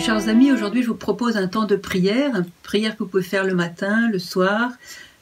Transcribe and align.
Chers 0.00 0.28
amis, 0.28 0.50
aujourd'hui 0.50 0.82
je 0.82 0.88
vous 0.88 0.94
propose 0.94 1.36
un 1.36 1.46
temps 1.46 1.66
de 1.66 1.76
prière, 1.76 2.34
une 2.34 2.46
prière 2.62 2.96
que 2.96 3.02
vous 3.02 3.08
pouvez 3.08 3.22
faire 3.22 3.44
le 3.44 3.54
matin, 3.54 4.08
le 4.10 4.18
soir, 4.18 4.70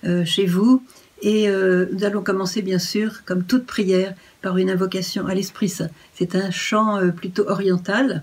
euh, 0.05 0.25
chez 0.25 0.47
vous. 0.47 0.85
Et 1.21 1.49
euh, 1.49 1.87
nous 1.93 2.05
allons 2.05 2.23
commencer 2.23 2.63
bien 2.63 2.79
sûr, 2.79 3.25
comme 3.25 3.43
toute 3.43 3.67
prière, 3.67 4.15
par 4.41 4.57
une 4.57 4.71
invocation 4.71 5.27
à 5.27 5.35
l'Esprit 5.35 5.69
Saint. 5.69 5.89
C'est 6.15 6.37
un 6.37 6.53
chant 6.53 6.99
euh, 6.99 7.11
plutôt 7.11 7.49
oriental 7.49 8.23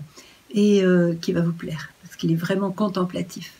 et 0.54 0.82
qui 1.20 1.32
va 1.32 1.42
vous 1.42 1.52
plaire, 1.52 1.90
parce 2.02 2.16
qu'il 2.16 2.32
est 2.32 2.36
vraiment 2.36 2.70
contemplatif. 2.70 3.52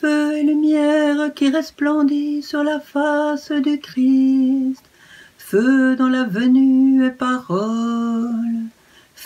Feu 0.00 0.36
et 0.36 0.44
lumière 0.44 1.34
qui 1.34 1.50
resplendit 1.50 2.42
sur 2.42 2.62
la 2.62 2.78
face 2.78 3.50
du 3.50 3.80
Christ, 3.80 4.84
feu 5.38 5.96
dans 5.96 6.08
la 6.08 6.22
venue 6.22 7.04
et 7.04 7.10
parole 7.10 8.68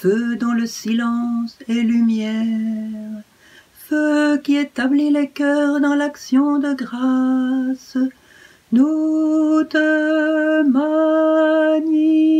feu 0.02 0.34
dans 0.34 0.52
le 0.52 0.66
silence 0.66 1.56
et 1.68 1.80
lumière, 1.80 3.22
feu 3.72 4.36
qui 4.42 4.56
établit 4.56 5.12
les 5.12 5.28
cœurs 5.28 5.80
dans 5.80 5.94
l'action 5.94 6.58
de 6.58 6.74
grâce, 6.74 7.96
nous 8.72 9.62
te 9.62 10.62
magnifions. 10.68 12.32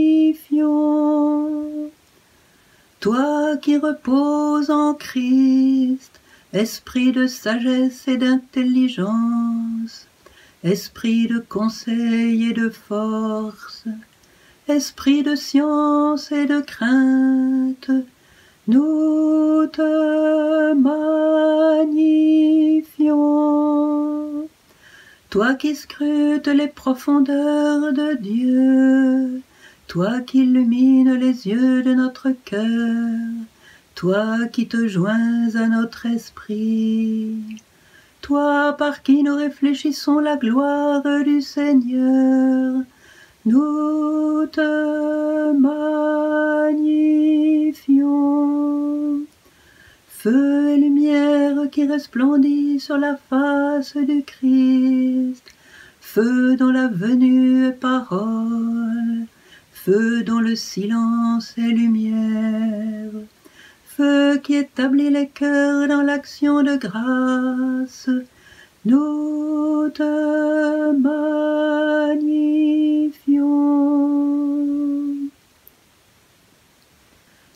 Toi 2.98 3.56
qui 3.58 3.76
reposes 3.76 4.70
en 4.70 4.94
Christ, 4.94 6.20
esprit 6.52 7.12
de 7.12 7.28
sagesse 7.28 8.08
et 8.08 8.16
d'intelligence, 8.16 10.08
esprit 10.64 11.28
de 11.28 11.38
conseil 11.38 12.48
et 12.50 12.54
de 12.54 12.70
force, 12.70 13.84
Esprit 14.68 15.24
de 15.24 15.34
science 15.34 16.30
et 16.30 16.46
de 16.46 16.60
crainte, 16.60 17.90
nous 18.68 19.66
te 19.66 20.72
magnifions. 20.74 22.12
Toi 25.30 25.54
qui 25.54 25.74
scrutes 25.74 26.46
les 26.46 26.68
profondeurs 26.68 27.92
de 27.92 28.14
Dieu, 28.14 29.42
toi 29.88 30.20
qui 30.20 30.44
illumines 30.44 31.14
les 31.14 31.48
yeux 31.48 31.82
de 31.82 31.94
notre 31.94 32.30
cœur, 32.44 33.18
toi 33.96 34.46
qui 34.52 34.68
te 34.68 34.86
joins 34.86 35.56
à 35.56 35.66
notre 35.66 36.06
esprit, 36.06 37.34
toi 38.20 38.76
par 38.78 39.02
qui 39.02 39.24
nous 39.24 39.34
réfléchissons 39.34 40.20
la 40.20 40.36
gloire 40.36 41.02
du 41.24 41.42
Seigneur, 41.42 42.81
te. 44.52 44.92
Feu 50.22 50.68
et 50.68 50.76
lumière 50.76 51.68
qui 51.72 51.84
resplendit 51.84 52.78
sur 52.78 52.96
la 52.96 53.16
face 53.16 53.96
du 53.96 54.22
Christ, 54.22 55.42
feu 56.00 56.54
dans 56.54 56.70
la 56.70 56.86
venue 56.86 57.66
et 57.66 57.72
parole, 57.72 59.26
feu 59.72 60.22
dans 60.22 60.38
le 60.38 60.54
silence 60.54 61.58
et 61.58 61.62
lumière, 61.62 63.10
feu 63.84 64.38
qui 64.44 64.54
établit 64.54 65.10
les 65.10 65.26
cœurs 65.26 65.88
dans 65.88 66.02
l'action 66.02 66.62
de 66.62 66.76
grâce, 66.76 68.08
nous 68.84 69.88
te 69.92 70.92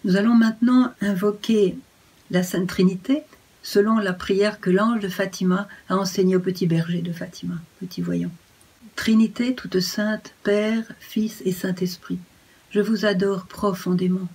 Nous 0.06 0.14
allons 0.14 0.36
maintenant 0.36 0.94
invoquer 1.00 1.76
la 2.30 2.44
Sainte 2.44 2.68
Trinité 2.68 3.24
selon 3.64 3.98
la 3.98 4.12
prière 4.12 4.60
que 4.60 4.70
l'ange 4.70 5.00
de 5.00 5.08
Fatima 5.08 5.66
a 5.88 5.96
enseignée 5.96 6.36
au 6.36 6.40
petit 6.40 6.68
berger 6.68 7.02
de 7.02 7.12
Fatima, 7.12 7.54
petit 7.80 8.02
voyant. 8.02 8.30
Trinité 8.94 9.56
toute 9.56 9.80
sainte, 9.80 10.32
Père, 10.44 10.84
Fils 11.00 11.42
et 11.44 11.50
Saint-Esprit, 11.50 12.20
je 12.70 12.78
vous 12.78 13.04
adore 13.04 13.46
profondément 13.46 14.28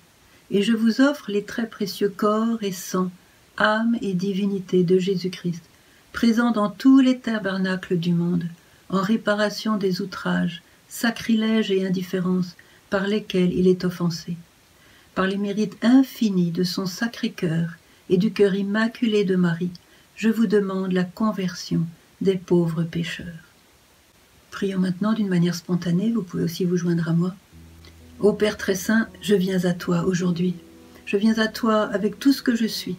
et 0.50 0.62
je 0.62 0.74
vous 0.74 1.00
offre 1.00 1.32
les 1.32 1.46
très 1.46 1.70
précieux 1.70 2.10
corps 2.10 2.62
et 2.62 2.74
sang, 2.74 3.10
âme 3.56 3.98
et 4.02 4.14
divinité 4.14 4.84
de 4.84 5.00
Jésus-Christ 5.00 5.64
présent 6.12 6.52
dans 6.52 6.70
tous 6.70 7.00
les 7.00 7.20
tabernacles 7.20 7.96
du 7.96 8.12
monde, 8.12 8.44
en 8.90 9.00
réparation 9.00 9.78
des 9.78 10.02
outrages, 10.02 10.64
sacrilèges 10.90 11.72
et 11.72 11.88
indifférences 11.88 12.58
par 12.90 13.08
lesquels 13.08 13.54
il 13.54 13.70
est 13.70 13.86
offensé. 13.86 14.36
Par 15.16 15.28
les 15.28 15.38
mérites 15.38 15.78
infinis 15.82 16.52
de 16.52 16.64
son 16.64 16.86
sacré 16.86 17.32
cœur 17.32 17.72
et 18.10 18.18
du 18.18 18.32
cœur 18.32 18.56
immaculé 18.56 19.26
de 19.26 19.36
Marie, 19.36 19.72
je 20.16 20.30
vous 20.30 20.48
demande 20.48 20.94
la 20.94 21.04
conversion 21.04 21.82
des 22.22 22.36
pauvres 22.36 22.84
pécheurs. 22.84 23.26
Prions 24.52 24.80
maintenant 24.80 25.14
d'une 25.14 25.28
manière 25.28 25.56
spontanée, 25.56 26.12
vous 26.12 26.24
pouvez 26.24 26.44
aussi 26.44 26.66
vous 26.66 26.78
joindre 26.78 27.10
à 27.10 27.14
moi. 27.14 27.36
Ô 28.20 28.34
Père 28.34 28.58
très 28.58 28.76
saint, 28.76 29.08
je 29.22 29.36
viens 29.36 29.66
à 29.66 29.74
toi 29.74 30.04
aujourd'hui. 30.04 30.56
Je 31.06 31.18
viens 31.18 31.38
à 31.40 31.48
toi 31.48 31.84
avec 31.84 32.20
tout 32.20 32.32
ce 32.32 32.42
que 32.42 32.56
je 32.56 32.68
suis, 32.68 32.96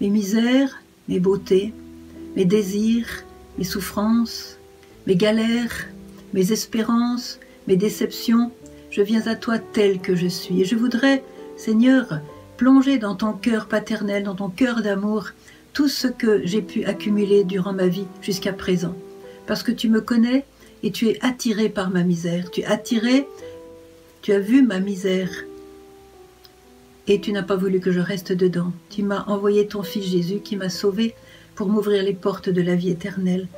mes 0.00 0.10
misères, 0.10 0.80
mes 1.08 1.18
beautés, 1.18 1.72
mes 2.36 2.44
désirs, 2.44 3.24
mes 3.58 3.64
souffrances, 3.64 4.58
mes 5.06 5.16
galères, 5.16 5.88
mes 6.34 6.52
espérances, 6.52 7.38
mes 7.66 7.76
déceptions, 7.76 8.52
je 8.90 9.02
viens 9.02 9.26
à 9.26 9.34
toi 9.34 9.58
tel 9.58 10.00
que 10.00 10.14
je 10.14 10.26
suis. 10.26 10.60
Et 10.60 10.64
je 10.64 10.76
voudrais, 10.76 11.24
Seigneur, 11.56 12.20
plonger 12.56 12.98
dans 12.98 13.14
ton 13.14 13.32
cœur 13.32 13.66
paternel, 13.66 14.24
dans 14.24 14.34
ton 14.34 14.48
cœur 14.48 14.82
d'amour, 14.82 15.28
tout 15.72 15.88
ce 15.88 16.06
que 16.06 16.42
j'ai 16.44 16.62
pu 16.62 16.84
accumuler 16.84 17.44
durant 17.44 17.72
ma 17.72 17.86
vie 17.86 18.06
jusqu'à 18.20 18.52
présent. 18.52 18.94
Parce 19.46 19.62
que 19.62 19.72
tu 19.72 19.88
me 19.88 20.00
connais 20.00 20.44
et 20.82 20.90
tu 20.90 21.08
es 21.08 21.18
attiré 21.24 21.68
par 21.68 21.90
ma 21.90 22.02
misère. 22.02 22.50
Tu 22.50 22.60
es 22.60 22.64
attiré, 22.64 23.26
tu 24.20 24.32
as 24.32 24.38
vu 24.38 24.62
ma 24.62 24.80
misère. 24.80 25.30
Et 27.08 27.20
tu 27.20 27.32
n'as 27.32 27.42
pas 27.42 27.56
voulu 27.56 27.80
que 27.80 27.90
je 27.90 28.00
reste 28.00 28.32
dedans. 28.32 28.72
Tu 28.90 29.02
m'as 29.02 29.24
envoyé 29.24 29.66
ton 29.66 29.82
Fils 29.82 30.04
Jésus 30.04 30.40
qui 30.40 30.56
m'a 30.56 30.68
sauvé 30.68 31.14
pour 31.54 31.68
m'ouvrir 31.68 32.02
les 32.02 32.14
portes 32.14 32.48
de 32.48 32.62
la 32.62 32.74
vie 32.74 32.90
éternelle. 32.90 33.48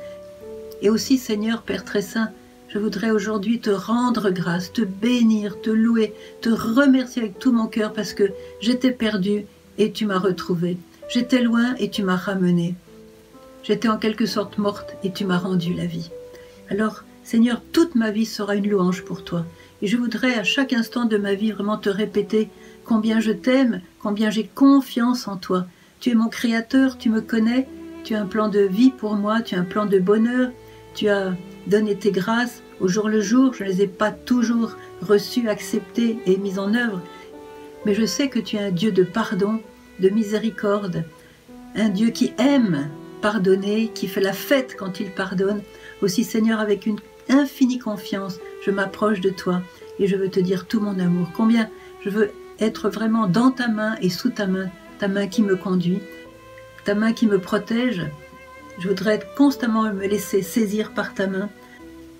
Et 0.81 0.89
aussi, 0.89 1.17
Seigneur, 1.17 1.61
Père 1.61 1.85
très 1.85 2.01
saint, 2.01 2.31
je 2.75 2.79
voudrais 2.81 3.11
aujourd'hui 3.11 3.61
te 3.61 3.69
rendre 3.69 4.31
grâce, 4.31 4.73
te 4.73 4.81
bénir, 4.81 5.61
te 5.61 5.69
louer, 5.69 6.13
te 6.41 6.49
remercier 6.49 7.21
avec 7.21 7.39
tout 7.39 7.53
mon 7.53 7.67
cœur 7.67 7.93
parce 7.93 8.13
que 8.13 8.33
j'étais 8.59 8.91
perdue 8.91 9.45
et 9.77 9.93
tu 9.93 10.05
m'as 10.05 10.19
retrouvée. 10.19 10.77
J'étais 11.07 11.41
loin 11.41 11.75
et 11.79 11.89
tu 11.89 12.03
m'as 12.03 12.17
ramenée. 12.17 12.75
J'étais 13.63 13.87
en 13.87 13.97
quelque 13.97 14.25
sorte 14.25 14.57
morte 14.57 14.97
et 15.05 15.13
tu 15.13 15.23
m'as 15.23 15.37
rendu 15.37 15.73
la 15.73 15.85
vie. 15.85 16.11
Alors, 16.69 17.05
Seigneur, 17.23 17.61
toute 17.71 17.95
ma 17.95 18.11
vie 18.11 18.25
sera 18.25 18.55
une 18.55 18.69
louange 18.69 19.05
pour 19.05 19.23
toi. 19.23 19.45
Et 19.81 19.87
je 19.87 19.95
voudrais 19.95 20.35
à 20.35 20.43
chaque 20.43 20.73
instant 20.73 21.05
de 21.05 21.15
ma 21.15 21.33
vie 21.33 21.53
vraiment 21.53 21.77
te 21.77 21.89
répéter 21.89 22.49
combien 22.83 23.21
je 23.21 23.31
t'aime, 23.31 23.79
combien 24.01 24.29
j'ai 24.29 24.47
confiance 24.47 25.29
en 25.29 25.37
toi. 25.37 25.65
Tu 26.01 26.09
es 26.09 26.13
mon 26.13 26.27
créateur, 26.27 26.97
tu 26.97 27.09
me 27.09 27.21
connais 27.21 27.69
tu 28.03 28.13
as 28.13 28.21
un 28.21 28.27
plan 28.27 28.49
de 28.49 28.59
vie 28.59 28.91
pour 28.91 29.15
moi, 29.15 29.41
tu 29.41 29.55
as 29.55 29.59
un 29.59 29.63
plan 29.63 29.87
de 29.87 29.97
bonheur, 29.97 30.51
tu 30.93 31.09
as 31.09 31.33
donné 31.65 31.95
tes 31.95 32.11
grâces 32.11 32.61
au 32.81 32.87
jour 32.87 33.09
le 33.09 33.21
jour, 33.21 33.53
je 33.53 33.63
ne 33.63 33.69
les 33.69 33.81
ai 33.81 33.87
pas 33.87 34.11
toujours 34.11 34.75
reçues, 35.01 35.47
acceptées 35.47 36.17
et 36.25 36.37
mises 36.37 36.59
en 36.59 36.73
œuvre, 36.73 37.01
mais 37.85 37.93
je 37.93 38.05
sais 38.05 38.29
que 38.29 38.39
tu 38.39 38.57
es 38.57 38.59
un 38.59 38.71
Dieu 38.71 38.91
de 38.91 39.03
pardon, 39.03 39.59
de 39.99 40.09
miséricorde, 40.09 41.03
un 41.75 41.89
Dieu 41.89 42.09
qui 42.09 42.33
aime 42.37 42.89
pardonner, 43.21 43.91
qui 43.93 44.07
fait 44.07 44.21
la 44.21 44.33
fête 44.33 44.75
quand 44.77 44.99
il 44.99 45.11
pardonne. 45.11 45.61
Aussi 46.01 46.23
Seigneur, 46.23 46.59
avec 46.59 46.85
une 46.85 46.99
infinie 47.29 47.79
confiance, 47.79 48.39
je 48.65 48.71
m'approche 48.71 49.21
de 49.21 49.29
toi 49.29 49.61
et 49.99 50.07
je 50.07 50.15
veux 50.15 50.29
te 50.29 50.39
dire 50.39 50.67
tout 50.67 50.79
mon 50.79 50.99
amour, 50.99 51.29
combien 51.35 51.69
je 52.03 52.09
veux 52.09 52.31
être 52.59 52.89
vraiment 52.89 53.27
dans 53.27 53.51
ta 53.51 53.67
main 53.67 53.95
et 54.01 54.09
sous 54.09 54.29
ta 54.29 54.47
main, 54.47 54.69
ta 54.99 55.07
main 55.07 55.27
qui 55.27 55.41
me 55.41 55.55
conduit, 55.55 55.99
ta 56.83 56.95
main 56.95 57.13
qui 57.13 57.27
me 57.27 57.39
protège. 57.39 58.03
Je 58.79 58.87
voudrais 58.87 59.21
constamment 59.37 59.83
me 59.93 60.05
laisser 60.05 60.41
saisir 60.41 60.91
par 60.91 61.13
ta 61.13 61.27
main, 61.27 61.49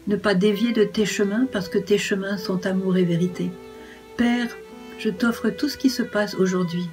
ne 0.07 0.15
pas 0.15 0.35
dévier 0.35 0.71
de 0.71 0.83
tes 0.83 1.05
chemins 1.05 1.47
parce 1.51 1.69
que 1.69 1.77
tes 1.77 1.97
chemins 1.97 2.37
sont 2.37 2.65
amour 2.65 2.97
et 2.97 3.03
vérité. 3.03 3.51
Père, 4.17 4.55
je 4.99 5.09
t'offre 5.09 5.49
tout 5.49 5.69
ce 5.69 5.77
qui 5.77 5.89
se 5.89 6.03
passe 6.03 6.35
aujourd'hui. 6.35 6.87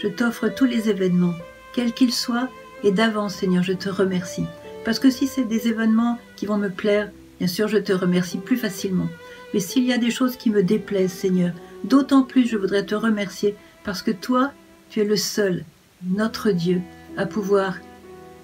Je 0.00 0.08
t'offre 0.08 0.48
tous 0.48 0.64
les 0.64 0.88
événements, 0.88 1.34
quels 1.74 1.92
qu'ils 1.92 2.12
soient, 2.12 2.48
et 2.84 2.90
d'avance, 2.90 3.36
Seigneur, 3.36 3.62
je 3.62 3.72
te 3.72 3.88
remercie. 3.88 4.46
Parce 4.84 4.98
que 4.98 5.10
si 5.10 5.26
c'est 5.26 5.44
des 5.44 5.68
événements 5.68 6.18
qui 6.36 6.46
vont 6.46 6.56
me 6.56 6.70
plaire, 6.70 7.10
bien 7.38 7.48
sûr, 7.48 7.68
je 7.68 7.78
te 7.78 7.92
remercie 7.92 8.38
plus 8.38 8.56
facilement. 8.56 9.08
Mais 9.54 9.60
s'il 9.60 9.84
y 9.84 9.92
a 9.92 9.98
des 9.98 10.10
choses 10.10 10.36
qui 10.36 10.50
me 10.50 10.62
déplaisent, 10.62 11.12
Seigneur, 11.12 11.52
d'autant 11.84 12.22
plus 12.22 12.48
je 12.48 12.56
voudrais 12.56 12.84
te 12.84 12.94
remercier 12.94 13.54
parce 13.84 14.02
que 14.02 14.10
toi, 14.10 14.52
tu 14.90 15.00
es 15.00 15.04
le 15.04 15.16
seul, 15.16 15.64
notre 16.04 16.50
Dieu, 16.50 16.80
à 17.16 17.26
pouvoir 17.26 17.76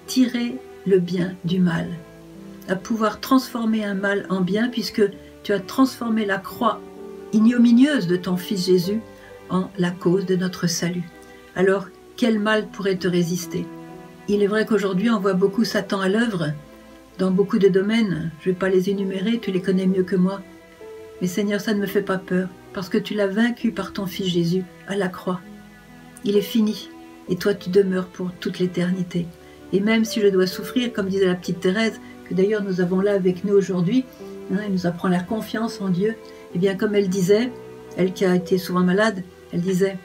tirer 0.07 0.55
le 0.85 0.99
bien 0.99 1.35
du 1.43 1.59
mal, 1.59 1.87
à 2.69 2.75
pouvoir 2.75 3.19
transformer 3.19 3.83
un 3.83 3.95
mal 3.95 4.25
en 4.29 4.41
bien, 4.41 4.69
puisque 4.69 5.03
tu 5.43 5.51
as 5.53 5.59
transformé 5.59 6.25
la 6.25 6.37
croix 6.37 6.81
ignominieuse 7.33 8.07
de 8.07 8.15
ton 8.15 8.37
Fils 8.37 8.65
Jésus 8.65 9.01
en 9.49 9.69
la 9.77 9.91
cause 9.91 10.25
de 10.25 10.35
notre 10.35 10.67
salut. 10.67 11.09
Alors, 11.55 11.87
quel 12.15 12.39
mal 12.39 12.67
pourrait 12.67 12.97
te 12.97 13.07
résister? 13.07 13.65
Il 14.27 14.43
est 14.43 14.47
vrai 14.47 14.65
qu'aujourd'hui 14.65 15.09
on 15.09 15.19
voit 15.19 15.33
beaucoup 15.33 15.63
Satan 15.63 16.01
à 16.01 16.09
l'œuvre, 16.09 16.53
dans 17.17 17.31
beaucoup 17.31 17.59
de 17.59 17.67
domaines, 17.67 18.31
je 18.39 18.49
ne 18.49 18.53
vais 18.53 18.59
pas 18.59 18.69
les 18.69 18.89
énumérer, 18.89 19.39
tu 19.39 19.51
les 19.51 19.61
connais 19.61 19.87
mieux 19.87 20.03
que 20.03 20.15
moi. 20.15 20.41
Mais 21.19 21.27
Seigneur, 21.27 21.59
ça 21.59 21.73
ne 21.73 21.81
me 21.81 21.85
fait 21.85 22.01
pas 22.01 22.17
peur, 22.17 22.47
parce 22.73 22.87
que 22.87 22.97
tu 22.97 23.13
l'as 23.13 23.27
vaincu 23.27 23.71
par 23.71 23.91
ton 23.91 24.05
Fils 24.05 24.27
Jésus 24.27 24.63
à 24.87 24.95
la 24.95 25.09
croix. 25.09 25.41
Il 26.23 26.37
est 26.37 26.41
fini, 26.41 26.89
et 27.27 27.35
toi 27.35 27.53
tu 27.53 27.69
demeures 27.69 28.07
pour 28.07 28.31
toute 28.31 28.59
l'éternité. 28.59 29.25
Et 29.73 29.81
même 29.81 30.05
si 30.05 30.21
je 30.21 30.27
dois 30.27 30.47
souffrir, 30.47 30.93
comme 30.93 31.09
disait 31.09 31.25
la 31.25 31.35
petite 31.35 31.59
Thérèse, 31.59 31.99
que 32.29 32.33
d'ailleurs 32.35 32.63
nous 32.63 32.79
avons 32.79 33.01
là 33.01 33.13
avec 33.13 33.43
nous 33.43 33.55
aujourd'hui, 33.55 34.05
hein, 34.53 34.57
elle 34.63 34.71
nous 34.71 34.85
apprend 34.85 35.07
la 35.07 35.19
confiance 35.19 35.81
en 35.81 35.89
Dieu, 35.89 36.11
et 36.11 36.55
eh 36.55 36.59
bien 36.59 36.75
comme 36.75 36.95
elle 36.95 37.09
disait, 37.09 37.51
elle 37.97 38.13
qui 38.13 38.25
a 38.25 38.35
été 38.35 38.57
souvent 38.57 38.83
malade, 38.83 39.23
elle 39.51 39.61
disait, 39.61 39.97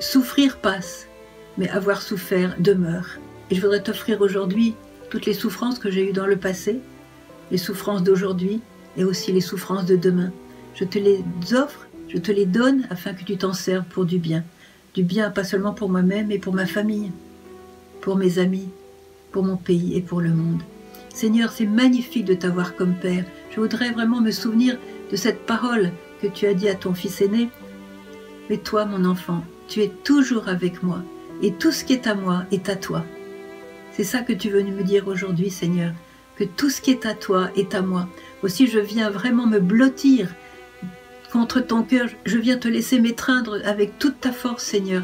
souffrir 0.00 0.58
passe, 0.58 1.08
mais 1.56 1.68
avoir 1.70 2.02
souffert 2.02 2.54
demeure. 2.58 3.18
Et 3.50 3.54
je 3.54 3.60
voudrais 3.60 3.82
t'offrir 3.82 4.20
aujourd'hui 4.20 4.74
toutes 5.10 5.26
les 5.26 5.32
souffrances 5.32 5.78
que 5.78 5.90
j'ai 5.90 6.08
eues 6.08 6.12
dans 6.12 6.26
le 6.26 6.36
passé, 6.36 6.80
les 7.50 7.58
souffrances 7.58 8.02
d'aujourd'hui 8.02 8.60
et 8.96 9.04
aussi 9.04 9.32
les 9.32 9.40
souffrances 9.40 9.86
de 9.86 9.96
demain. 9.96 10.30
Je 10.74 10.84
te 10.84 10.98
les 10.98 11.24
offre, 11.54 11.86
je 12.08 12.18
te 12.18 12.30
les 12.30 12.46
donne 12.46 12.86
afin 12.90 13.14
que 13.14 13.24
tu 13.24 13.36
t'en 13.36 13.54
serves 13.54 13.86
pour 13.86 14.04
du 14.04 14.18
bien. 14.18 14.44
Du 14.94 15.02
bien 15.02 15.30
pas 15.30 15.44
seulement 15.44 15.72
pour 15.72 15.88
moi-même, 15.88 16.28
mais 16.28 16.38
pour 16.38 16.54
ma 16.54 16.66
famille, 16.66 17.10
pour 18.00 18.16
mes 18.16 18.38
amis, 18.38 18.68
pour 19.32 19.42
mon 19.42 19.56
pays 19.56 19.96
et 19.96 20.02
pour 20.02 20.20
le 20.20 20.30
monde. 20.30 20.62
Seigneur, 21.18 21.50
c'est 21.50 21.66
magnifique 21.66 22.26
de 22.26 22.34
t'avoir 22.34 22.76
comme 22.76 22.94
Père. 22.94 23.24
Je 23.50 23.58
voudrais 23.58 23.90
vraiment 23.90 24.20
me 24.20 24.30
souvenir 24.30 24.78
de 25.10 25.16
cette 25.16 25.46
parole 25.46 25.90
que 26.22 26.28
tu 26.28 26.46
as 26.46 26.54
dit 26.54 26.68
à 26.68 26.76
ton 26.76 26.94
fils 26.94 27.20
aîné. 27.20 27.48
Mais 28.48 28.58
toi, 28.58 28.84
mon 28.84 29.04
enfant, 29.04 29.42
tu 29.66 29.82
es 29.82 29.88
toujours 29.88 30.48
avec 30.48 30.80
moi, 30.84 31.02
et 31.42 31.54
tout 31.54 31.72
ce 31.72 31.82
qui 31.82 31.92
est 31.92 32.06
à 32.06 32.14
moi 32.14 32.44
est 32.52 32.68
à 32.68 32.76
toi. 32.76 33.04
C'est 33.90 34.04
ça 34.04 34.20
que 34.20 34.32
tu 34.32 34.48
veux 34.48 34.62
me 34.62 34.84
dire 34.84 35.08
aujourd'hui, 35.08 35.50
Seigneur, 35.50 35.92
que 36.36 36.44
tout 36.44 36.70
ce 36.70 36.80
qui 36.80 36.92
est 36.92 37.04
à 37.04 37.14
toi 37.14 37.50
est 37.56 37.74
à 37.74 37.82
moi. 37.82 38.08
Aussi, 38.44 38.68
je 38.68 38.78
viens 38.78 39.10
vraiment 39.10 39.48
me 39.48 39.58
blottir 39.58 40.32
contre 41.32 41.58
ton 41.58 41.82
cœur. 41.82 42.08
Je 42.26 42.38
viens 42.38 42.58
te 42.58 42.68
laisser 42.68 43.00
m'étreindre 43.00 43.58
avec 43.64 43.98
toute 43.98 44.20
ta 44.20 44.30
force, 44.30 44.62
Seigneur. 44.62 45.02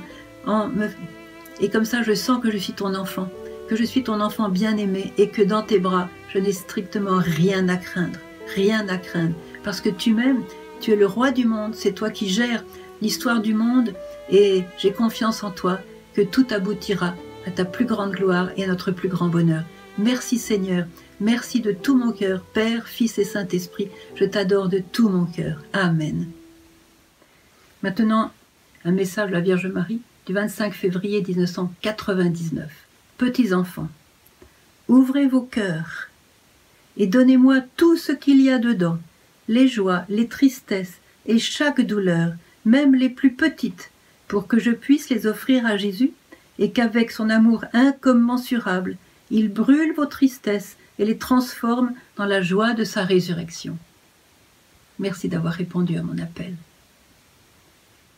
Et 1.61 1.71
comme 1.71 1.85
ça, 1.85 2.05
je 2.05 2.15
sens 2.15 2.41
que 2.41 2.53
je 2.53 2.59
suis 2.59 2.73
ton 2.73 2.95
enfant, 2.95 3.29
que 3.69 3.77
je 3.77 3.85
suis 3.85 4.03
ton 4.03 4.21
enfant 4.21 4.49
bien-aimé 4.49 5.13
et 5.19 5.29
que 5.29 5.43
dans 5.43 5.63
tes 5.63 5.79
bras, 5.79 6.09
je 6.33 6.39
n'ai 6.39 6.53
strictement 6.53 7.19
rien 7.19 7.69
à 7.69 7.77
craindre. 7.77 8.19
Rien 8.55 8.89
à 8.89 8.99
craindre. 8.99 9.35
Parce 9.63 9.81
que 9.81 9.89
tu 9.89 10.13
m'aimes, 10.13 10.43
tu 10.81 10.93
es 10.93 10.97
le 10.97 11.07
roi 11.07 11.31
du 11.31 11.47
monde, 11.47 11.75
c'est 11.75 11.93
toi 11.93 12.11
qui 12.11 12.29
gères 12.29 12.65
l'histoire 13.01 13.41
du 13.41 13.55
monde 13.55 13.95
et 14.31 14.65
j'ai 14.79 14.93
confiance 14.93 15.43
en 15.43 15.51
toi 15.51 15.79
que 16.15 16.23
tout 16.23 16.47
aboutira 16.51 17.15
à 17.47 17.51
ta 17.51 17.65
plus 17.65 17.85
grande 17.85 18.13
gloire 18.13 18.51
et 18.57 18.65
à 18.65 18.67
notre 18.67 18.91
plus 18.91 19.09
grand 19.09 19.29
bonheur. 19.29 19.65
Merci 19.99 20.39
Seigneur, 20.39 20.87
merci 21.21 21.61
de 21.61 21.73
tout 21.73 21.97
mon 21.97 22.13
cœur, 22.13 22.43
Père, 22.43 22.89
Fils 22.89 23.19
et 23.19 23.25
Saint-Esprit, 23.25 23.89
je 24.17 24.25
t'adore 24.25 24.69
de 24.69 24.79
tout 24.79 25.09
mon 25.09 25.25
cœur. 25.25 25.63
Amen. 25.73 26.27
Maintenant, 27.83 28.33
un 28.85 28.93
message 28.93 29.29
de 29.29 29.35
la 29.35 29.41
Vierge 29.41 29.67
Marie 29.67 30.01
du 30.27 30.33
25 30.33 30.73
février 30.73 31.23
1999. 31.27 32.84
Petits 33.19 33.55
enfants, 33.55 33.89
ouvrez 34.89 35.29
vos 35.29 35.43
cœurs 35.43 36.09
et 36.97 37.07
donnez-moi 37.07 37.61
tout 37.77 37.97
ce 37.97 38.11
qu'il 38.11 38.41
y 38.41 38.51
a 38.51 38.59
dedans, 38.59 38.99
les 39.47 39.69
joies, 39.69 40.05
les 40.09 40.27
tristesses 40.27 41.01
et 41.27 41.39
chaque 41.39 41.81
douleur, 41.81 42.33
même 42.65 42.95
les 42.95 43.09
plus 43.09 43.33
petites, 43.33 43.93
pour 44.27 44.49
que 44.49 44.59
je 44.59 44.73
puisse 44.73 45.11
les 45.11 45.27
offrir 45.29 45.65
à 45.65 45.77
Jésus 45.77 46.13
et 46.59 46.73
qu'avec 46.73 47.13
son 47.13 47.31
amour 47.31 47.65
incommensurable, 47.73 48.97
il 49.31 49.53
brûle 49.53 49.95
vos 49.95 50.07
tristesses 50.07 50.77
et 50.99 51.05
les 51.05 51.19
transforme 51.19 51.93
dans 52.17 52.27
la 52.27 52.43
joie 52.43 52.73
de 52.75 52.85
sa 52.85 53.05
résurrection. 53.05 53.77
Merci 54.99 55.29
d'avoir 55.29 55.55
répondu 55.55 55.97
à 55.97 56.03
mon 56.03 56.19
appel. 56.19 56.55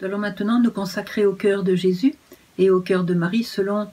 Nous 0.00 0.06
allons 0.06 0.19
maintenant 0.19 0.60
nous 0.60 0.70
consacrer 0.70 1.26
au 1.26 1.34
cœur 1.34 1.64
de 1.64 1.75
Jésus 1.75 2.14
et 2.58 2.70
au 2.70 2.81
cœur 2.81 3.04
de 3.04 3.14
Marie 3.14 3.44
selon 3.44 3.88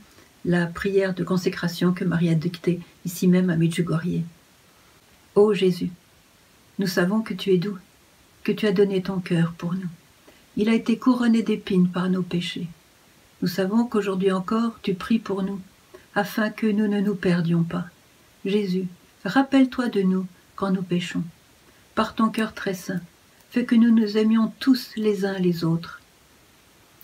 la 0.45 0.66
prière 0.68 1.13
de 1.13 1.24
consécration 1.24 1.94
que 1.94 2.04
Marie 2.04 2.30
a 2.30 2.36
dictée 2.36 2.81
ici 3.06 3.28
même 3.28 3.50
à 3.50 3.56
Medjugorje. 3.56 4.22
Ô 5.36 5.54
Jésus, 5.54 5.90
nous 6.80 6.88
savons 6.88 7.22
que 7.22 7.34
tu 7.34 7.51
es 7.51 7.57
doux, 7.57 7.78
que 8.44 8.51
tu 8.51 8.68
as 8.68 8.72
donné 8.72 9.01
ton 9.01 9.19
cœur 9.19 9.54
pour 9.57 9.74
nous. 9.74 9.90
Il 10.57 10.69
a 10.69 10.74
été 10.74 10.98
couronné 10.98 11.44
d'épines 11.44 11.90
par 11.90 12.10
nos 12.10 12.22
péchés. 12.22 12.68
Nous 13.42 13.48
savons 13.48 13.86
qu'aujourd'hui 13.86 14.31
encore 14.31 14.80
tu 14.81 14.94
pries 14.94 15.19
pour 15.19 15.44
nous, 15.44 15.60
afin 16.16 16.50
que 16.50 16.68
nous 16.68 16.88
ne 16.88 17.00
nous 17.00 17.16
perdions 17.16 17.63
pas. 17.63 17.86
Jésus, 18.46 18.88
rappelle-toi 19.25 19.89
de 19.89 20.01
nous 20.01 20.28
quand 20.56 20.72
nous 20.72 20.84
péchons. 20.84 21.24
Par 21.96 22.16
ton 22.16 22.30
cœur 22.30 22.54
très 22.54 22.74
saint, 22.74 23.01
fais 23.50 23.66
que 23.66 23.75
nous 23.75 23.92
nous 23.92 24.18
aimions 24.18 24.51
tous 24.60 24.92
les 24.98 25.25
uns 25.25 25.39
les 25.39 25.63
autres. 25.63 26.01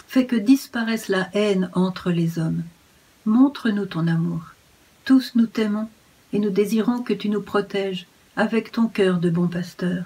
Fais 0.08 0.26
que 0.26 0.36
disparaisse 0.36 1.08
la 1.08 1.30
haine 1.34 1.70
entre 1.74 2.12
les 2.12 2.40
hommes. 2.40 2.64
Montre-nous 3.26 3.86
ton 3.86 4.08
amour. 4.08 4.42
Tous 5.06 5.34
nous 5.36 5.46
t'aimons 5.46 5.90
et 6.34 6.40
nous 6.40 6.50
désirons 6.50 7.02
que 7.02 7.14
tu 7.14 7.30
nous 7.30 7.42
protèges 7.42 8.08
avec 8.36 8.72
ton 8.72 8.88
cœur 8.88 9.20
de 9.20 9.30
bon 9.30 9.48
pasteur. 9.48 10.06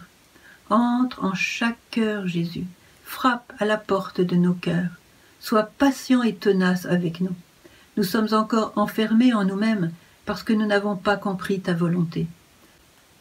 Entre 0.69 1.24
en 1.24 1.33
chaque 1.33 1.77
cœur, 1.92 2.27
Jésus. 2.27 2.65
Frappe 3.04 3.54
à 3.60 3.65
la 3.65 3.77
porte 3.77 4.21
de 4.21 4.36
nos 4.36 4.54
cœurs 4.54 4.89
Sois 5.39 5.63
patient 5.63 6.24
et 6.24 6.33
tenace 6.33 6.86
avec 6.86 7.19
nous. 7.19 7.36
Nous 7.98 8.04
sommes 8.04 8.30
encore 8.31 8.71
enfermés 8.77 9.33
en 9.33 9.44
nous-mêmes 9.44 9.92
parce 10.25 10.42
que 10.42 10.54
nous 10.54 10.65
n'avons 10.65 10.95
pas 10.95 11.18
compris 11.18 11.60
ta 11.60 11.74
volonté. 11.74 12.27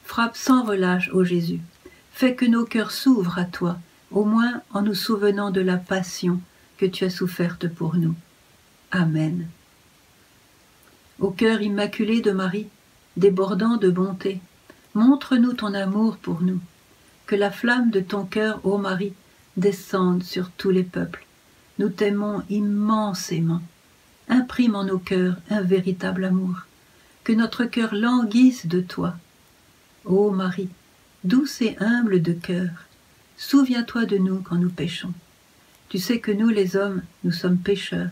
Frappe 0.05 0.37
sans 0.37 0.63
relâche, 0.63 1.11
ô 1.13 1.25
Jésus. 1.25 1.61
Fais 2.13 2.35
que 2.35 2.47
nos 2.47 2.65
cœurs 2.65 2.93
s'ouvrent 2.93 3.39
à 3.39 3.45
toi, 3.45 3.79
au 4.13 4.25
moins 4.25 4.63
en 4.73 4.83
nous 4.83 4.95
souvenant 4.95 5.51
de 5.51 5.61
la 5.61 5.77
passion 5.77 6.41
que 6.79 6.87
tu 6.87 7.05
as 7.05 7.11
soufferte 7.11 7.69
pour 7.69 7.97
nous. 7.97 8.15
Amen. 8.93 9.49
Au 11.19 11.31
cœur 11.31 11.63
immaculé 11.63 12.21
de 12.21 12.33
Marie, 12.33 12.69
débordant 13.17 13.77
de 13.77 13.91
bonté, 13.91 14.41
montre-nous 14.95 15.53
ton 15.53 15.75
amour 15.75 16.17
pour 16.17 16.43
nous. 16.43 16.61
Que 17.27 17.37
la 17.37 17.51
flamme 17.51 17.91
de 17.91 18.01
ton 18.01 18.25
cœur, 18.25 18.61
ô 18.65 18.79
Marie, 18.79 19.15
descende 19.57 20.23
sur 20.23 20.51
tous 20.51 20.71
les 20.71 20.83
peuples 20.83 21.27
nous 21.79 21.89
t'aimons 21.89 22.43
immensément. 22.49 23.63
Imprime 24.29 24.77
en 24.77 24.85
nos 24.85 24.99
cœurs 24.99 25.37
un 25.51 25.63
véritable 25.63 26.25
amour. 26.25 26.67
Que 27.25 27.33
notre 27.33 27.65
cœur 27.65 27.95
languisse 27.95 28.67
de 28.67 28.81
toi. 28.81 29.17
Ô 30.05 30.31
Marie, 30.31 30.69
douce 31.25 31.61
et 31.61 31.77
humble 31.81 32.23
de 32.23 32.33
cœur, 32.33 32.71
souviens-toi 33.37 34.07
de 34.07 34.19
nous 34.19 34.41
quand 34.41 34.57
nous 34.57 34.71
péchons. 34.71 35.13
Tu 35.89 35.99
sais 35.99 36.21
que 36.21 36.33
nous, 36.33 36.49
les 36.49 36.77
hommes, 36.77 37.03
nous 37.25 37.33
sommes 37.33 37.59
pécheurs. 37.59 38.11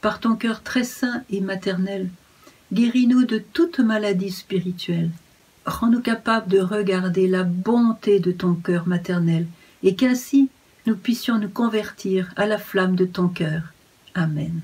Par 0.00 0.20
ton 0.20 0.34
cœur 0.34 0.62
très 0.62 0.84
saint 0.84 1.22
et 1.30 1.40
maternel, 1.40 2.08
guéris-nous 2.72 3.24
de 3.24 3.38
toute 3.38 3.80
maladie 3.80 4.30
spirituelle. 4.30 5.10
Rends-nous 5.66 6.00
capables 6.00 6.48
de 6.48 6.60
regarder 6.60 7.28
la 7.28 7.42
bonté 7.42 8.18
de 8.18 8.32
ton 8.32 8.54
cœur 8.54 8.88
maternel, 8.88 9.46
et 9.82 9.94
qu'ainsi 9.94 10.48
nous 10.86 10.96
puissions 10.96 11.38
nous 11.38 11.48
convertir 11.48 12.32
à 12.36 12.46
la 12.46 12.58
flamme 12.58 12.96
de 12.96 13.04
ton 13.04 13.28
cœur. 13.28 13.62
Amen. 14.14 14.60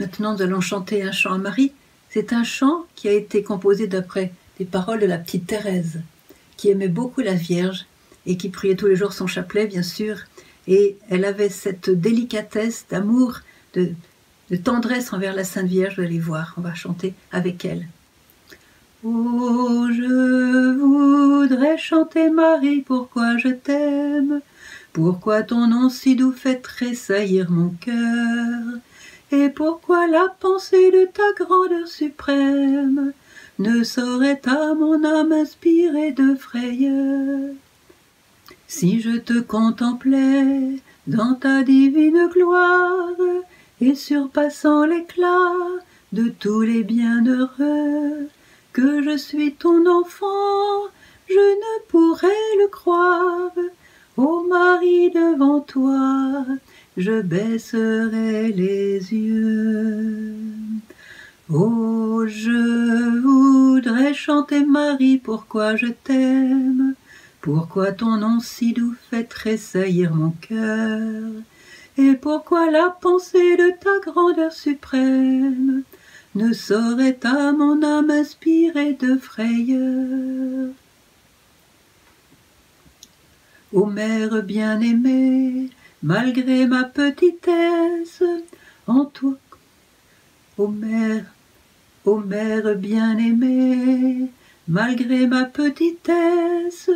Maintenant, 0.00 0.34
nous 0.34 0.42
allons 0.42 0.60
chanter 0.60 1.04
un 1.04 1.12
chant 1.12 1.34
à 1.34 1.38
Marie. 1.38 1.72
C'est 2.10 2.32
un 2.32 2.44
chant 2.44 2.84
qui 2.96 3.08
a 3.08 3.12
été 3.12 3.42
composé 3.42 3.86
d'après 3.86 4.32
des 4.58 4.64
paroles 4.64 5.00
de 5.00 5.06
la 5.06 5.18
petite 5.18 5.46
Thérèse, 5.46 6.00
qui 6.56 6.70
aimait 6.70 6.88
beaucoup 6.88 7.20
la 7.20 7.34
Vierge 7.34 7.86
et 8.26 8.36
qui 8.36 8.48
priait 8.48 8.76
tous 8.76 8.86
les 8.86 8.96
jours 8.96 9.12
son 9.12 9.26
chapelet, 9.26 9.66
bien 9.66 9.82
sûr. 9.82 10.18
Et 10.66 10.96
elle 11.10 11.24
avait 11.24 11.50
cette 11.50 11.90
délicatesse 11.90 12.86
d'amour, 12.90 13.40
de, 13.74 13.92
tendresse 14.62 15.12
envers 15.12 15.34
la 15.34 15.44
Sainte 15.44 15.66
Vierge. 15.66 15.96
Vous 15.96 16.02
allez 16.02 16.18
voir, 16.18 16.54
on 16.56 16.60
va 16.60 16.74
chanter 16.74 17.14
avec 17.32 17.64
elle. 17.64 17.86
Oh, 19.06 19.86
je 19.92 20.78
voudrais 20.78 21.76
chanter 21.76 22.30
Marie, 22.30 22.80
pourquoi 22.80 23.36
je 23.36 23.48
t'aime, 23.48 24.40
pourquoi 24.94 25.42
ton 25.42 25.66
nom 25.66 25.90
si 25.90 26.16
doux 26.16 26.32
fait 26.32 26.62
tressaillir 26.62 27.50
mon 27.50 27.68
cœur, 27.68 28.62
et 29.30 29.50
pourquoi 29.50 30.06
la 30.06 30.34
pensée 30.40 30.90
de 30.90 31.06
ta 31.12 31.44
grandeur 31.44 31.86
suprême 31.86 33.12
ne 33.58 33.84
saurait 33.84 34.40
à 34.46 34.72
mon 34.72 35.04
âme 35.04 35.32
inspirer 35.32 36.12
de 36.12 36.34
frayeur? 36.34 37.52
Si 38.76 39.00
je 39.00 39.16
te 39.18 39.38
contemplais 39.38 40.80
dans 41.06 41.34
ta 41.34 41.62
divine 41.62 42.28
gloire, 42.32 43.14
et 43.80 43.94
surpassant 43.94 44.84
l'éclat 44.84 45.54
de 46.12 46.28
tous 46.28 46.62
les 46.62 46.82
bienheureux, 46.82 48.28
que 48.72 49.00
je 49.04 49.16
suis 49.16 49.54
ton 49.54 49.86
enfant, 49.86 50.90
je 51.28 51.34
ne 51.34 51.86
pourrais 51.86 52.50
le 52.58 52.66
croire. 52.66 53.52
Ô 54.16 54.42
Marie 54.42 55.12
devant 55.12 55.60
toi, 55.60 56.44
je 56.96 57.20
baisserai 57.20 58.50
les 58.50 58.98
yeux. 59.14 60.34
Oh, 61.48 62.24
je 62.26 63.20
voudrais 63.20 64.14
chanter 64.14 64.64
Marie, 64.64 65.18
pourquoi 65.18 65.76
je 65.76 65.86
t'aime, 65.86 66.96
pourquoi 67.44 67.92
ton 67.92 68.16
nom 68.16 68.40
si 68.40 68.72
doux 68.72 68.94
fait 69.10 69.24
tressaillir 69.24 70.14
mon 70.14 70.30
cœur, 70.30 71.30
et 71.98 72.14
pourquoi 72.14 72.70
la 72.70 72.88
pensée 72.88 73.58
de 73.58 73.70
ta 73.78 74.10
grandeur 74.10 74.50
suprême 74.50 75.82
ne 76.34 76.54
saurait 76.54 77.18
à 77.22 77.52
mon 77.52 77.82
âme 77.82 78.08
inspirer 78.08 78.94
de 78.94 79.18
frayeur. 79.18 80.70
Ô 83.74 83.84
mère 83.84 84.42
bien-aimée, 84.42 85.68
malgré 86.02 86.66
ma 86.66 86.84
petitesse, 86.84 88.22
en 88.86 89.04
toi, 89.04 89.36
ô 90.56 90.68
mère, 90.68 91.26
ô 92.06 92.16
mère 92.20 92.74
bien-aimée, 92.74 94.30
malgré 94.66 95.26
ma 95.26 95.44
petitesse, 95.44 96.88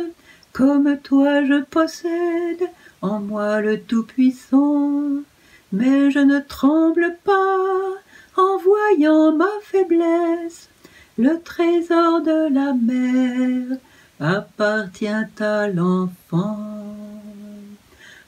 comme 0.53 0.97
toi 0.97 1.43
je 1.45 1.61
possède 1.63 2.69
en 3.01 3.19
moi 3.19 3.61
le 3.61 3.79
Tout-Puissant, 3.79 5.23
mais 5.71 6.11
je 6.11 6.19
ne 6.19 6.39
tremble 6.39 7.17
pas 7.23 7.99
en 8.37 8.57
voyant 8.57 9.35
ma 9.35 9.49
faiblesse. 9.63 10.69
Le 11.17 11.41
trésor 11.41 12.21
de 12.21 12.53
la 12.53 12.73
mère 12.73 13.77
appartient 14.19 15.07
à 15.39 15.67
l'enfant. 15.67 16.85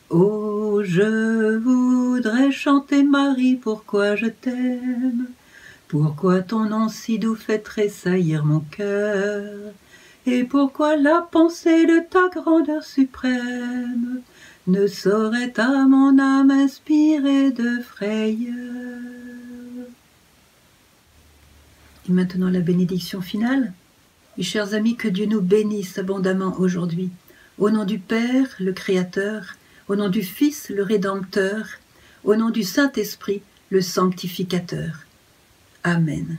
Oh, 0.10 0.82
je 0.84 1.56
voudrais 1.56 2.52
chanter 2.52 3.04
Marie, 3.04 3.56
pourquoi 3.56 4.18
je 4.18 4.26
t'aime, 4.26 5.28
pourquoi 5.88 6.42
ton 6.42 6.66
nom 6.66 6.90
si 6.90 7.18
doux 7.18 7.36
fait 7.36 7.60
tressaillir 7.60 8.44
mon 8.44 8.60
cœur, 8.60 9.72
et 10.26 10.44
pourquoi 10.44 10.98
la 10.98 11.22
pensée 11.22 11.86
de 11.86 12.00
ta 12.08 12.30
grandeur 12.30 12.84
suprême 12.84 14.22
ne 14.68 14.86
saurait 14.86 15.60
à 15.60 15.88
mon 15.88 16.20
âme 16.20 16.52
inspirer 16.52 17.52
de 17.52 17.80
frayeur? 17.82 18.56
Et 22.08 22.12
maintenant 22.12 22.50
la 22.50 22.60
bénédiction 22.60 23.22
finale. 23.22 23.74
Mes 24.38 24.44
chers 24.44 24.74
amis, 24.74 24.96
que 24.96 25.08
Dieu 25.08 25.26
nous 25.26 25.42
bénisse 25.42 25.98
abondamment 25.98 26.56
aujourd'hui. 26.60 27.10
Au 27.58 27.70
nom 27.70 27.84
du 27.84 28.00
Père, 28.00 28.48
le 28.60 28.74
Créateur, 28.74 29.56
au 29.88 29.96
nom 29.96 30.10
du 30.10 30.22
Fils, 30.22 30.70
le 30.70 30.84
Rédempteur, 30.84 31.66
au 32.24 32.36
nom 32.36 32.50
du 32.50 32.64
Saint-Esprit, 32.64 33.42
le 33.72 33.82
Sanctificateur. 33.82 35.06
Amen. 35.84 36.38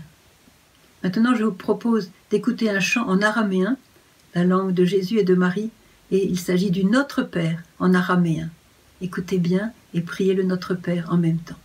Maintenant, 1.04 1.36
je 1.36 1.44
vous 1.44 1.52
propose 1.52 2.10
d'écouter 2.32 2.70
un 2.70 2.80
chant 2.80 3.08
en 3.08 3.22
araméen, 3.22 3.78
la 4.36 4.44
langue 4.44 4.74
de 4.74 4.86
Jésus 4.86 5.20
et 5.20 5.24
de 5.24 5.36
Marie, 5.36 5.72
et 6.12 6.26
il 6.26 6.40
s'agit 6.40 6.72
du 6.72 6.86
Notre 6.86 7.24
Père 7.24 7.64
en 7.80 7.94
araméen. 7.94 8.50
Écoutez 9.02 9.38
bien 9.38 9.72
et 9.94 10.02
priez 10.02 10.34
le 10.34 10.44
Notre 10.44 10.74
Père 10.74 11.08
en 11.12 11.18
même 11.18 11.38
temps. 11.40 11.58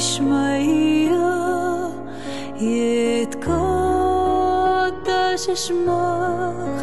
بشمية 0.00 1.30
يتقدس 2.60 3.44
اسمك 5.50 6.78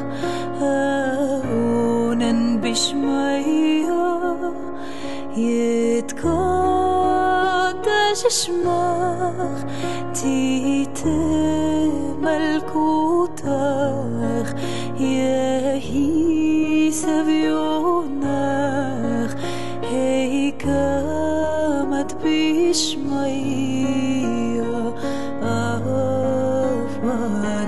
ben 2.33 2.45
bishmaya 2.63 4.05
yit 5.45 6.11
kodesh 6.23 8.25
shmach 8.41 9.61
tite 10.19 11.21
malkutach 12.25 14.51
yehi 15.13 16.09
savyonach 17.03 18.13
heikamat 19.91 22.11
bishmaya 22.23 23.35
avar 25.57 27.62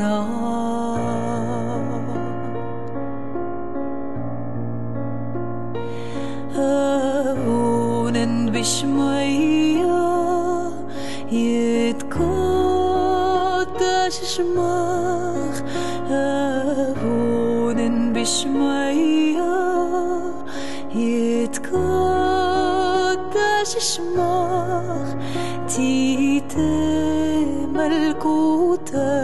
el. 27.93 29.24